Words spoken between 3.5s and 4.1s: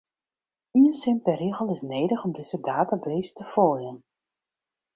foljen.